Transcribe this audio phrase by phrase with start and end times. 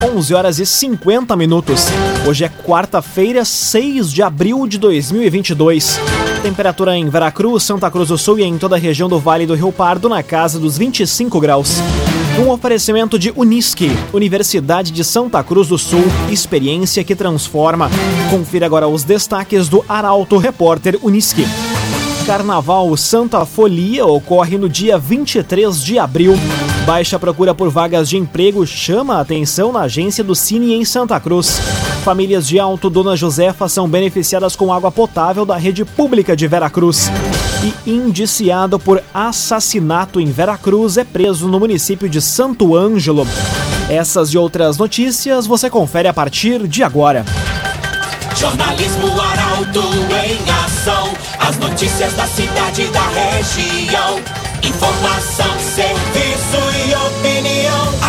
[0.00, 1.86] 11 horas e 50 minutos.
[2.24, 5.98] Hoje é quarta-feira, 6 de abril de 2022.
[6.40, 9.56] Temperatura em Veracruz, Santa Cruz do Sul e em toda a região do Vale do
[9.56, 11.78] Rio Pardo na casa dos 25 graus.
[12.38, 17.90] Um oferecimento de Unisque, Universidade de Santa Cruz do Sul, experiência que transforma.
[18.30, 21.44] Confira agora os destaques do Arauto Repórter Unisque.
[22.24, 26.34] Carnaval Santa Folia ocorre no dia 23 de abril.
[26.88, 31.20] Baixa procura por vagas de emprego chama a atenção na agência do Cine em Santa
[31.20, 31.60] Cruz.
[32.02, 37.10] Famílias de Alto Dona Josefa são beneficiadas com água potável da rede pública de Veracruz.
[37.62, 43.26] E indiciado por assassinato em Veracruz é preso no município de Santo Ângelo.
[43.90, 47.22] Essas e outras notícias você confere a partir de agora.
[48.34, 49.82] Jornalismo Arauto
[50.24, 51.12] em ação.
[51.38, 54.18] As notícias da cidade e da região.
[54.62, 56.27] Informação, serviço.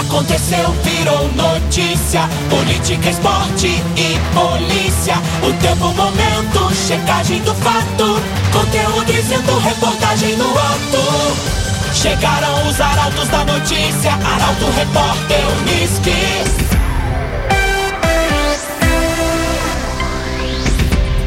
[0.10, 2.22] Aconteceu, virou notícia.
[2.50, 5.14] Política, esporte e polícia.
[5.48, 8.20] O tempo, momento, checagem do fato.
[8.52, 11.94] Conteúdo dizendo, reportagem no ato.
[11.94, 14.12] Chegaram os arautos da notícia.
[14.14, 16.60] Arauto, repórter, Unisque.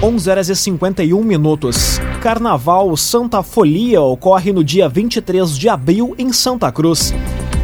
[0.03, 2.01] 11 horas e 51 minutos.
[2.21, 7.15] Carnaval Santa Folia ocorre no dia 23 de abril em Santa Cruz.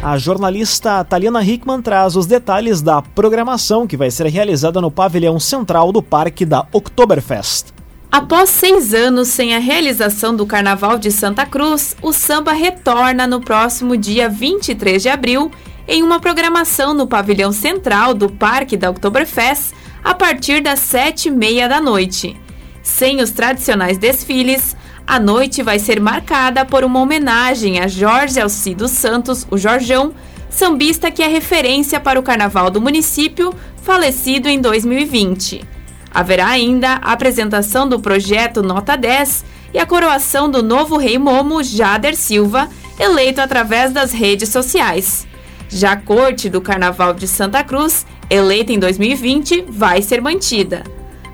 [0.01, 5.37] A jornalista Taliana Hickman traz os detalhes da programação que vai ser realizada no pavilhão
[5.41, 7.73] central do Parque da Oktoberfest.
[8.09, 13.41] Após seis anos sem a realização do Carnaval de Santa Cruz, o samba retorna no
[13.41, 15.51] próximo dia 23 de abril
[15.85, 21.31] em uma programação no pavilhão central do Parque da Oktoberfest a partir das sete e
[21.31, 22.39] meia da noite.
[22.81, 24.77] Sem os tradicionais desfiles,
[25.09, 30.13] a noite vai ser marcada por uma homenagem a Jorge Alcido Santos, o Jorjão,
[30.51, 35.65] sambista que é referência para o carnaval do município, falecido em 2020.
[36.13, 41.63] Haverá ainda a apresentação do projeto Nota 10 e a coroação do novo rei Momo
[41.63, 42.69] Jader Silva,
[42.99, 45.27] eleito através das redes sociais.
[45.69, 50.83] Já a corte do Carnaval de Santa Cruz, eleita em 2020, vai ser mantida.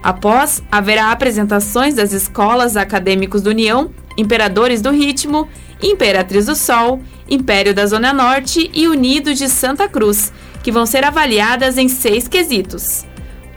[0.06, 5.50] Após, haverá apresentações das escolas acadêmicos do União, Imperadores do Ritmo,
[5.82, 11.04] Imperatriz do Sol, Império da Zona Norte e Unidos de Santa Cruz, que vão ser
[11.04, 13.04] avaliadas em seis quesitos.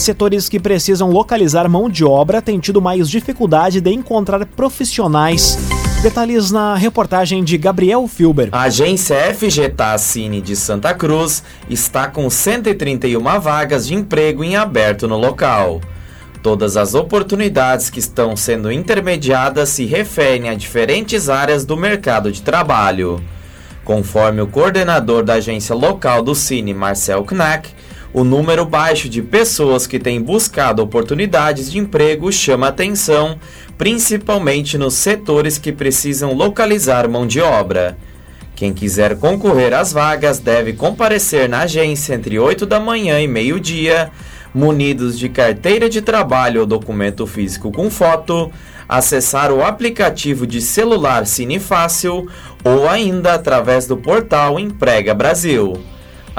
[0.00, 5.58] Setores que precisam localizar mão de obra têm tido mais dificuldade de encontrar profissionais.
[6.02, 8.48] Detalhes na reportagem de Gabriel Filber.
[8.50, 15.06] A agência FGTA Cine de Santa Cruz está com 131 vagas de emprego em aberto
[15.06, 15.82] no local.
[16.42, 22.40] Todas as oportunidades que estão sendo intermediadas se referem a diferentes áreas do mercado de
[22.40, 23.22] trabalho.
[23.84, 27.68] Conforme o coordenador da agência local do Cine, Marcel Knack,
[28.12, 33.38] o número baixo de pessoas que têm buscado oportunidades de emprego chama atenção,
[33.78, 37.96] principalmente nos setores que precisam localizar mão de obra.
[38.56, 44.10] Quem quiser concorrer às vagas deve comparecer na agência entre 8 da manhã e meio-dia,
[44.52, 48.50] munidos de carteira de trabalho ou documento físico com foto,
[48.88, 52.28] acessar o aplicativo de celular Cine Fácil
[52.64, 55.80] ou ainda através do portal Emprega Brasil.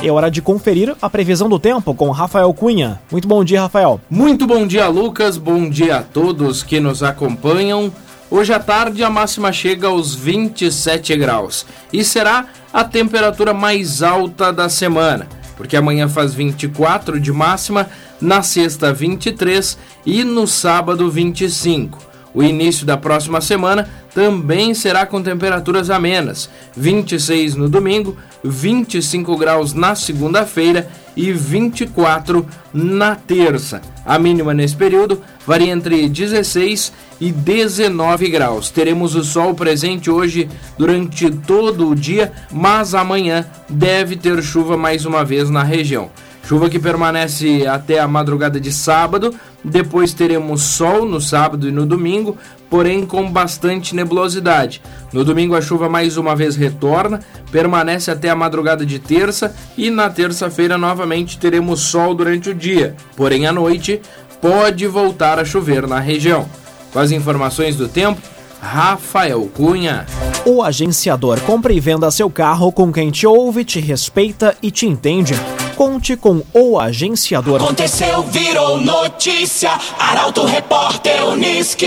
[0.00, 3.00] É hora de conferir a previsão do tempo com Rafael Cunha.
[3.10, 4.00] Muito bom dia, Rafael.
[4.08, 5.36] Muito bom dia, Lucas.
[5.36, 7.92] Bom dia a todos que nos acompanham.
[8.30, 14.52] Hoje à tarde a máxima chega aos 27 graus e será a temperatura mais alta
[14.52, 17.88] da semana, porque amanhã faz 24 de máxima,
[18.20, 21.98] na sexta 23 e no sábado 25.
[22.34, 29.72] O início da próxima semana também será com temperaturas amenas: 26 no domingo, 25 graus
[29.72, 33.80] na segunda-feira e 24 na terça.
[34.06, 38.70] A mínima nesse período varia entre 16 e 19 graus.
[38.70, 40.48] Teremos o sol presente hoje
[40.78, 46.10] durante todo o dia, mas amanhã deve ter chuva mais uma vez na região.
[46.48, 49.34] Chuva que permanece até a madrugada de sábado.
[49.64, 52.36] Depois teremos sol no sábado e no domingo,
[52.70, 54.80] porém com bastante nebulosidade.
[55.12, 57.20] No domingo a chuva mais uma vez retorna,
[57.50, 62.94] permanece até a madrugada de terça e na terça-feira novamente teremos sol durante o dia.
[63.16, 64.00] Porém à noite
[64.40, 66.48] pode voltar a chover na região.
[66.92, 68.20] Com as informações do tempo,
[68.60, 70.06] Rafael Cunha.
[70.44, 74.86] O agenciador compra e venda seu carro com quem te ouve, te respeita e te
[74.86, 75.34] entende.
[75.78, 77.62] Conte com o agenciador.
[77.62, 79.70] Aconteceu, virou notícia.
[79.96, 81.86] Arauto Repórter Uniski.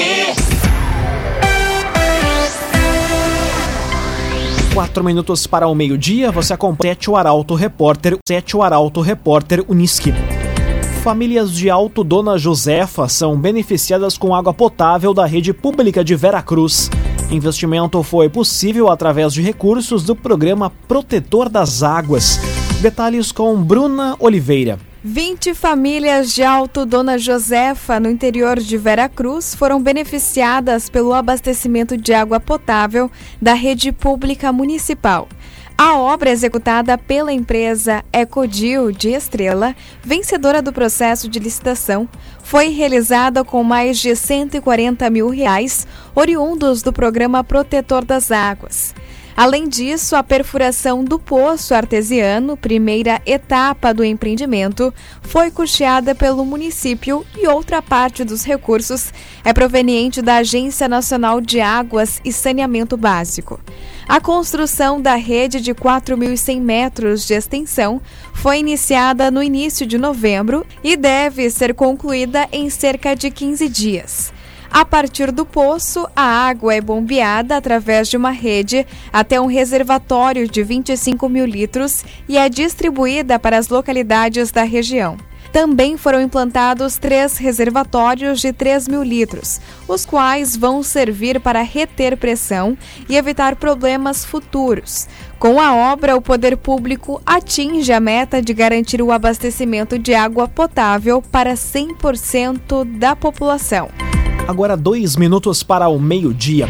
[4.73, 8.17] Quatro minutos para o meio-dia, você acompanha o Arauto Repórter,
[8.53, 10.13] o Arauto Repórter Uniski.
[11.03, 16.89] Famílias de Alto Dona Josefa são beneficiadas com água potável da rede pública de Veracruz.
[17.29, 22.39] Investimento foi possível através de recursos do programa Protetor das Águas.
[22.81, 24.80] Detalhes com Bruna Oliveira.
[25.04, 32.12] 20 famílias de Alto Dona Josefa, no interior de Veracruz, foram beneficiadas pelo abastecimento de
[32.12, 35.30] água potável da rede pública municipal.
[35.78, 42.10] A obra executada pela empresa Ecodil de Estrela, vencedora do processo de licitação,
[42.44, 45.86] foi realizada com mais de 140 mil reais,
[46.16, 48.95] oriundos do programa Protetor das Águas.
[49.36, 57.25] Além disso, a perfuração do poço artesiano, primeira etapa do empreendimento, foi custeada pelo município
[57.38, 59.13] e outra parte dos recursos
[59.44, 63.60] é proveniente da Agência Nacional de Águas e Saneamento Básico.
[64.07, 68.01] A construção da rede de 4.100 metros de extensão
[68.34, 74.34] foi iniciada no início de novembro e deve ser concluída em cerca de 15 dias.
[74.71, 80.47] A partir do poço, a água é bombeada através de uma rede até um reservatório
[80.47, 85.18] de 25 mil litros e é distribuída para as localidades da região.
[85.51, 92.15] Também foram implantados três reservatórios de 3 mil litros, os quais vão servir para reter
[92.15, 92.77] pressão
[93.09, 95.09] e evitar problemas futuros.
[95.38, 100.47] Com a obra, o poder público atinge a meta de garantir o abastecimento de água
[100.47, 103.89] potável para 100% da população.
[104.47, 106.67] Agora dois minutos para o meio-dia.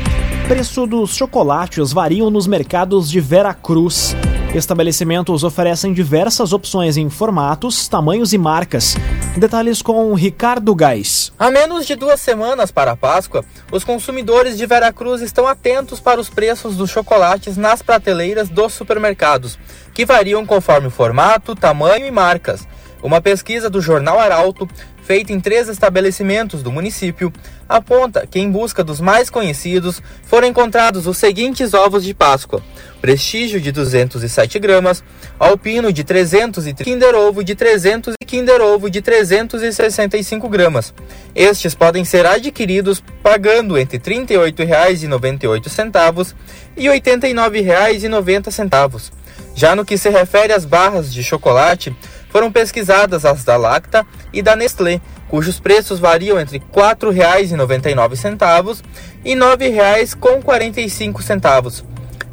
[0.48, 4.16] Preço dos chocolates variam nos mercados de Veracruz.
[4.54, 8.96] Estabelecimentos oferecem diversas opções em formatos, tamanhos e marcas.
[9.38, 11.32] Detalhes com Ricardo Gás.
[11.40, 16.20] Há menos de duas semanas para a Páscoa, os consumidores de Veracruz estão atentos para
[16.20, 19.58] os preços dos chocolates nas prateleiras dos supermercados,
[19.94, 22.68] que variam conforme formato, tamanho e marcas.
[23.02, 24.70] Uma pesquisa do jornal Arauto,
[25.04, 27.32] feita em três estabelecimentos do município,
[27.68, 32.62] aponta que, em busca dos mais conhecidos, foram encontrados os seguintes ovos de Páscoa:
[33.02, 35.04] Prestígio de 207 gramas,
[35.40, 40.94] Alpino de 300 e Kinder Ovo de 300 e Kinder Ovo de 365 gramas.
[41.34, 46.36] Estes podem ser adquiridos pagando entre R$ 38,98
[46.78, 49.12] e R$ 89,90.
[49.54, 51.94] Já no que se refere às barras de chocolate,
[52.32, 58.82] foram pesquisadas as da Lacta e da Nestlé, cujos preços variam entre R$ 4,99
[59.24, 61.84] e R$ 9,45.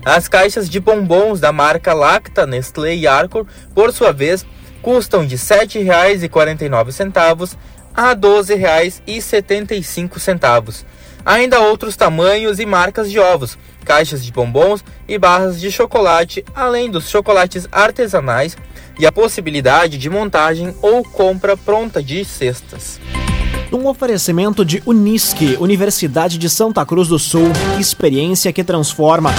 [0.05, 4.47] As caixas de bombons da marca Lacta, Nestlé e Arcor, por sua vez,
[4.81, 7.57] custam de R$ 7,49
[7.95, 10.85] a R$ 12,75.
[11.25, 16.88] Ainda outros tamanhos e marcas de ovos, caixas de bombons e barras de chocolate, além
[16.90, 18.57] dos chocolates artesanais
[18.99, 23.00] e a possibilidade de montagem ou compra pronta de cestas.
[23.71, 29.31] Um oferecimento de Unisque, Universidade de Santa Cruz do Sul, experiência que transforma.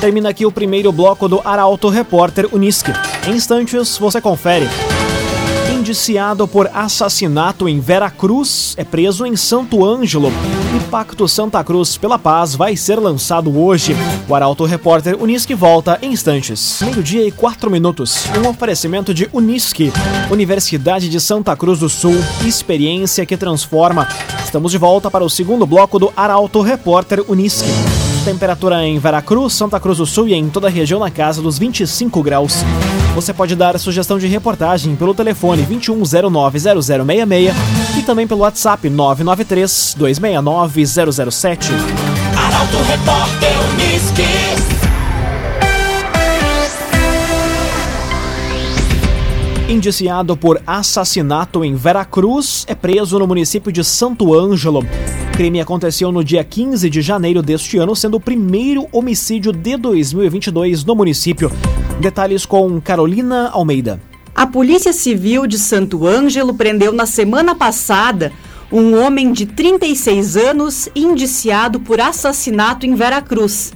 [0.00, 2.92] Termina aqui o primeiro bloco do Arauto Repórter Unisque.
[3.28, 4.66] Em instantes você confere
[5.86, 10.32] indiciado por assassinato em Vera Cruz, é preso em Santo Ângelo.
[10.76, 13.94] E Pacto Santa Cruz pela Paz vai ser lançado hoje.
[14.28, 16.80] O Arauto Repórter Unisque volta em instantes.
[16.82, 18.24] Meio-dia e quatro minutos.
[18.36, 19.92] Um oferecimento de Unisque,
[20.28, 24.08] Universidade de Santa Cruz do Sul, experiência que transforma.
[24.44, 27.68] Estamos de volta para o segundo bloco do Arauto Repórter Unisque.
[28.24, 31.60] Temperatura em Veracruz, Santa Cruz do Sul e em toda a região na casa dos
[31.60, 32.64] 25 graus.
[33.16, 37.54] Você pode dar sugestão de reportagem pelo telefone 21090066
[37.98, 41.72] e também pelo WhatsApp 993 269 007.
[42.36, 44.22] Arauto Repórter Unisque.
[49.66, 54.84] Indiciado por assassinato em Veracruz, é preso no município de Santo Ângelo.
[55.36, 60.82] Crime aconteceu no dia 15 de janeiro deste ano, sendo o primeiro homicídio de 2022
[60.82, 61.52] no município.
[62.00, 64.00] Detalhes com Carolina Almeida.
[64.34, 68.32] A Polícia Civil de Santo Ângelo prendeu na semana passada
[68.72, 73.74] um homem de 36 anos indiciado por assassinato em Veracruz.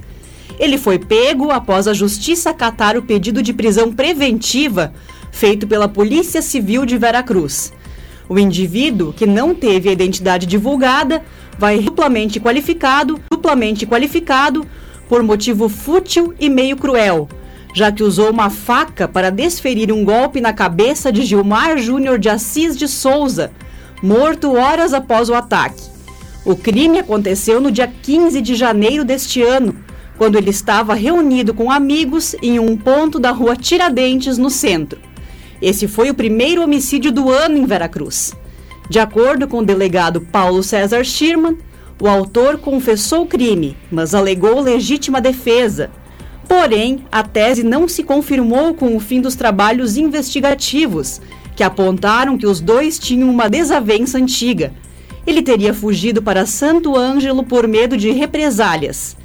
[0.57, 4.95] Ele foi pego após a Justiça acatar o pedido de prisão preventiva
[5.31, 7.71] feito pela Polícia Civil de Veracruz.
[8.31, 11.21] O indivíduo, que não teve a identidade divulgada,
[11.59, 14.65] vai duplamente qualificado, duplamente qualificado
[15.09, 17.27] por motivo fútil e meio cruel,
[17.75, 22.29] já que usou uma faca para desferir um golpe na cabeça de Gilmar Júnior de
[22.29, 23.51] Assis de Souza,
[24.01, 25.83] morto horas após o ataque.
[26.45, 29.75] O crime aconteceu no dia 15 de janeiro deste ano,
[30.17, 35.10] quando ele estava reunido com amigos em um ponto da rua Tiradentes, no centro.
[35.61, 38.33] Esse foi o primeiro homicídio do ano em Veracruz.
[38.89, 41.57] De acordo com o delegado Paulo César Schirman,
[42.01, 45.91] o autor confessou o crime, mas alegou legítima defesa.
[46.47, 51.21] Porém, a tese não se confirmou com o fim dos trabalhos investigativos,
[51.55, 54.73] que apontaram que os dois tinham uma desavença antiga.
[55.27, 59.15] Ele teria fugido para Santo Ângelo por medo de represálias.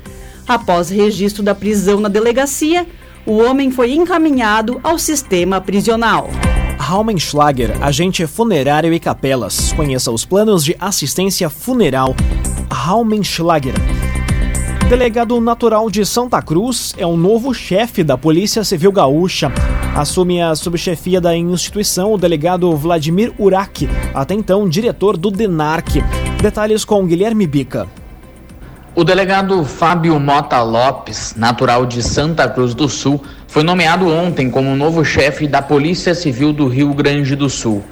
[0.47, 2.87] Após registro da prisão na delegacia,
[3.27, 6.31] o homem foi encaminhado ao sistema prisional.
[6.79, 9.73] Raumenschlager, agente funerário e capelas.
[9.73, 12.15] Conheça os planos de assistência funeral.
[12.71, 13.75] Raumenschlager.
[14.89, 19.51] Delegado natural de Santa Cruz é o novo chefe da Polícia Civil Gaúcha.
[19.97, 25.97] Assume a subchefia da instituição o delegado Vladimir Urak, até então diretor do DENARC.
[26.41, 27.89] Detalhes com Guilherme Bica.
[28.99, 34.75] O delegado Fábio Mota Lopes, natural de Santa Cruz do Sul, foi nomeado ontem como
[34.75, 37.85] novo chefe da Polícia Civil do Rio Grande do Sul.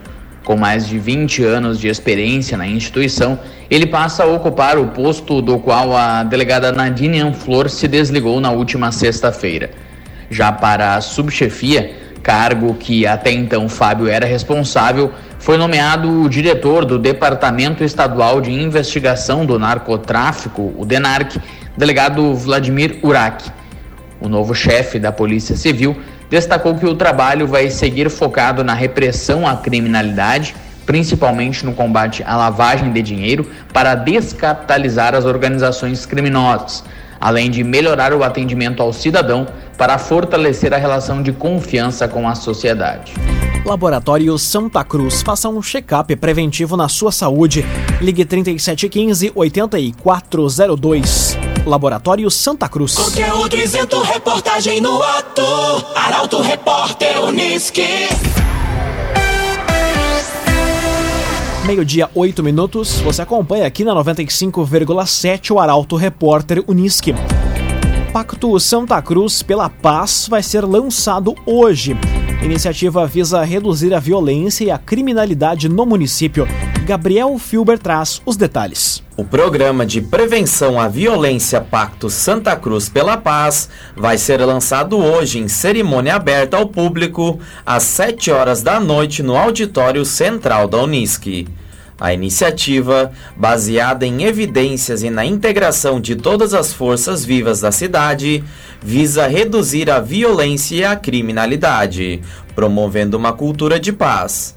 [0.44, 3.38] Com mais de 20 anos de experiência na instituição,
[3.70, 8.50] ele passa a ocupar o posto do qual a delegada Nadine Anflor se desligou na
[8.50, 9.73] última sexta-feira.
[10.30, 15.12] Já para a subchefia, cargo que até então Fábio era responsável,
[15.45, 21.37] foi nomeado o diretor do Departamento Estadual de Investigação do Narcotráfico, o DENARC,
[21.77, 23.53] delegado Vladimir Urak.
[24.23, 25.95] O novo chefe da Polícia Civil
[26.31, 32.35] destacou que o trabalho vai seguir focado na repressão à criminalidade, principalmente no combate à
[32.39, 36.83] lavagem de dinheiro, para descapitalizar as organizações criminosas,
[37.21, 39.47] além de melhorar o atendimento ao cidadão
[39.77, 43.13] para fortalecer a relação de confiança com a sociedade.
[43.64, 45.23] Laboratório Santa Cruz.
[45.23, 47.64] Faça um check-up preventivo na sua saúde.
[48.00, 51.38] Ligue 3715 8402.
[51.64, 52.94] Laboratório Santa Cruz.
[52.94, 55.42] Conteúdo isento, reportagem no ato.
[55.94, 57.87] Arauto Repórter Unisque.
[61.64, 63.00] Meio-dia, 8 minutos.
[63.00, 67.14] Você acompanha aqui na 95,7 o Arauto Repórter Unisque.
[68.12, 71.97] Pacto Santa Cruz pela Paz vai ser lançado hoje.
[72.43, 76.47] Iniciativa visa reduzir a violência e a criminalidade no município.
[76.85, 79.03] Gabriel Filber traz os detalhes.
[79.17, 85.38] O programa de prevenção à violência Pacto Santa Cruz pela Paz vai ser lançado hoje
[85.38, 91.47] em cerimônia aberta ao público às 7 horas da noite no auditório central da Unisque.
[92.01, 98.43] A iniciativa, baseada em evidências e na integração de todas as forças vivas da cidade,
[98.83, 102.21] visa reduzir a violência e a criminalidade,
[102.55, 104.57] promovendo uma cultura de paz.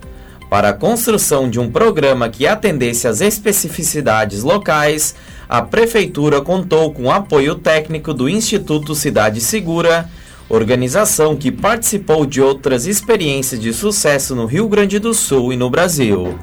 [0.49, 5.13] Para a construção de um programa que atendesse às especificidades locais,
[5.47, 10.09] a Prefeitura contou com o apoio técnico do Instituto Cidade Segura,
[10.49, 15.69] organização que participou de outras experiências de sucesso no Rio Grande do Sul e no
[15.69, 16.39] Brasil.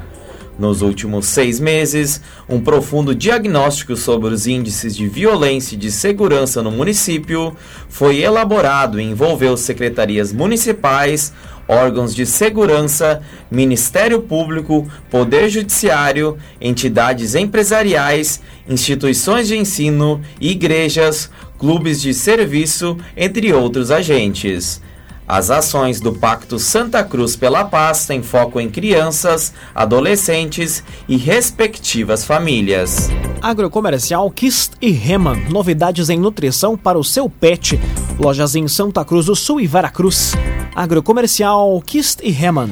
[0.56, 6.62] Nos últimos seis meses, um profundo diagnóstico sobre os índices de violência e de segurança
[6.62, 7.56] no município
[7.88, 11.32] foi elaborado e envolveu secretarias municipais,
[11.66, 13.20] órgãos de segurança,
[13.50, 23.90] Ministério Público, Poder Judiciário, entidades empresariais, instituições de ensino, igrejas, clubes de serviço, entre outros
[23.90, 24.80] agentes.
[25.26, 32.24] As ações do Pacto Santa Cruz pela Paz têm foco em crianças, adolescentes e respectivas
[32.26, 33.08] famílias.
[33.40, 35.48] Agrocomercial Kist e Reman.
[35.48, 37.80] Novidades em nutrição para o seu pet.
[38.18, 40.34] Lojas em Santa Cruz do Sul e Veracruz.
[40.76, 42.68] Agrocomercial Kist e Heman.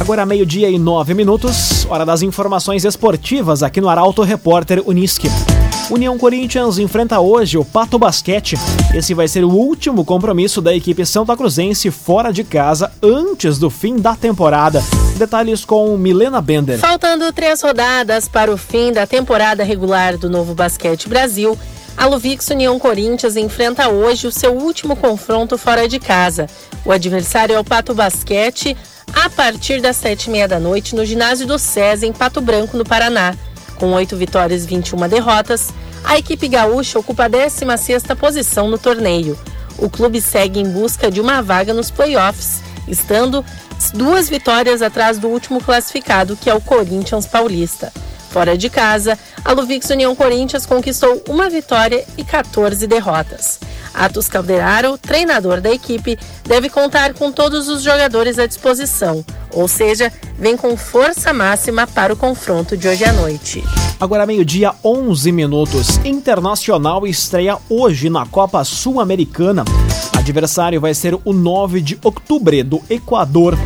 [0.00, 5.28] Agora meio-dia e nove minutos, hora das informações esportivas aqui no Arauto Repórter Unisque.
[5.88, 8.56] União Corinthians enfrenta hoje o Pato Basquete.
[8.92, 13.70] Esse vai ser o último compromisso da equipe Santa Cruzense fora de casa antes do
[13.70, 14.82] fim da temporada.
[15.16, 16.78] Detalhes com Milena Bender.
[16.78, 21.56] Faltando três rodadas para o fim da temporada regular do Novo Basquete Brasil,
[21.96, 26.48] a Luvix União Corinthians enfrenta hoje o seu último confronto fora de casa.
[26.84, 28.76] O adversário é o Pato Basquete,
[29.14, 32.76] a partir das sete e meia da noite no ginásio do SES em Pato Branco,
[32.76, 33.36] no Paraná.
[33.76, 35.70] Com oito vitórias e 21 derrotas,
[36.04, 39.38] a equipe gaúcha ocupa a 16ª posição no torneio.
[39.78, 43.44] O clube segue em busca de uma vaga nos playoffs, estando
[43.92, 47.92] duas vitórias atrás do último classificado, que é o Corinthians Paulista.
[48.30, 53.60] Fora de casa, a Luvix União Corinthians conquistou uma vitória e 14 derrotas.
[53.96, 60.12] Atos Calderaro, treinador da equipe, deve contar com todos os jogadores à disposição, ou seja,
[60.38, 63.64] vem com força máxima para o confronto de hoje à noite.
[63.98, 65.98] Agora meio-dia, 11 minutos.
[66.04, 69.64] Internacional estreia hoje na Copa Sul-Americana.
[70.14, 73.56] Adversário vai ser o 9 de outubro do Equador.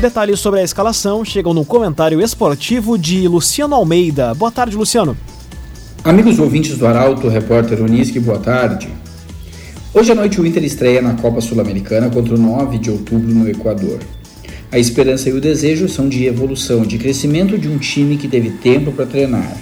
[0.00, 4.32] Detalhes sobre a escalação chegam no comentário esportivo de Luciano Almeida.
[4.34, 5.16] Boa tarde, Luciano.
[6.02, 8.88] Amigos ouvintes do Arauto, repórter Unisque, boa tarde.
[9.92, 13.50] Hoje à noite o Inter estreia na Copa Sul-Americana contra o 9 de outubro no
[13.50, 13.98] Equador.
[14.70, 18.50] A esperança e o desejo são de evolução, de crescimento de um time que teve
[18.50, 19.52] tempo para treinar.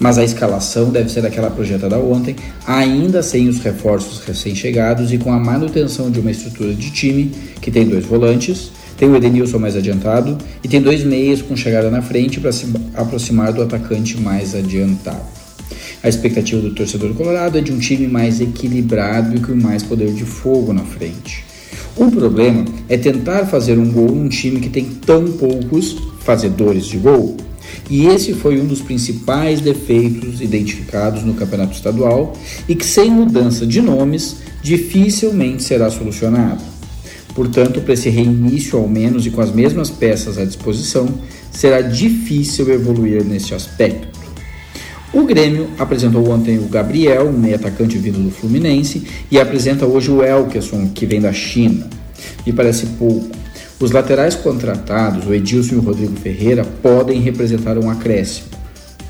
[0.00, 2.34] Mas a escalação deve ser aquela projetada ontem,
[2.66, 7.30] ainda sem os reforços recém-chegados e com a manutenção de uma estrutura de time
[7.60, 11.88] que tem dois volantes, tem o Edenilson mais adiantado e tem dois meias com chegada
[11.88, 12.66] na frente para se
[12.96, 15.37] aproximar do atacante mais adiantado.
[16.02, 20.12] A expectativa do torcedor colorado é de um time mais equilibrado e com mais poder
[20.12, 21.44] de fogo na frente.
[21.96, 26.98] O problema é tentar fazer um gol num time que tem tão poucos fazedores de
[26.98, 27.36] gol.
[27.90, 32.32] E esse foi um dos principais defeitos identificados no campeonato estadual
[32.68, 36.62] e que, sem mudança de nomes, dificilmente será solucionado.
[37.34, 41.08] Portanto, para esse reinício, ao menos e com as mesmas peças à disposição,
[41.50, 44.17] será difícil evoluir nesse aspecto.
[45.12, 50.10] O Grêmio apresentou ontem o Gabriel, um meio atacante vindo do Fluminense, e apresenta hoje
[50.10, 51.88] o Elkerson, que vem da China.
[52.46, 53.28] Me parece pouco.
[53.80, 58.48] Os laterais contratados, o Edilson e o Rodrigo Ferreira, podem representar um acréscimo.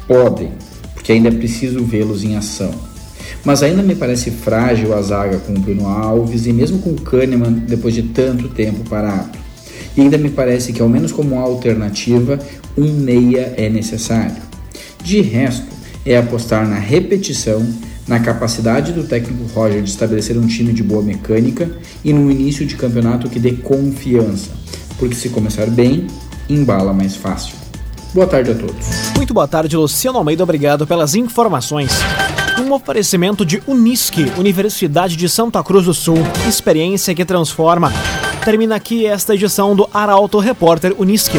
[0.07, 0.53] Podem,
[0.95, 2.71] porque ainda é preciso vê-los em ação.
[3.45, 7.01] Mas ainda me parece frágil a zaga com o Bruno Alves e mesmo com o
[7.01, 9.37] Kahneman depois de tanto tempo parado.
[9.97, 12.39] E ainda me parece que, ao menos como alternativa,
[12.77, 14.37] um meia é necessário.
[15.03, 17.67] De resto, é apostar na repetição,
[18.07, 21.71] na capacidade do técnico Roger de estabelecer um time de boa mecânica
[22.05, 24.51] e no início de campeonato que dê confiança,
[24.99, 26.07] porque se começar bem,
[26.49, 27.55] embala mais fácil.
[28.15, 28.87] Boa tarde a todos.
[29.17, 30.43] Muito boa tarde, Luciano Almeida.
[30.43, 31.93] Obrigado pelas informações.
[32.59, 36.19] Um oferecimento de Unisque, Universidade de Santa Cruz do Sul.
[36.49, 37.93] Experiência que transforma.
[38.45, 41.39] Termina aqui esta edição do Arauto Repórter Unisque.